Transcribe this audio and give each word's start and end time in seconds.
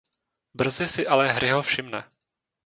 Brzy 0.57 0.85
si 0.93 1.03
ale 1.13 1.25
Harryho 1.33 1.61
všimne. 1.67 2.01